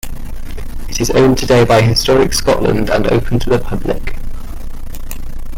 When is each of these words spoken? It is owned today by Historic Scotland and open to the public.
It 0.89 0.99
is 0.99 1.11
owned 1.11 1.37
today 1.37 1.63
by 1.63 1.83
Historic 1.83 2.33
Scotland 2.33 2.89
and 2.89 3.05
open 3.09 3.37
to 3.37 3.51
the 3.51 3.59
public. 3.59 4.15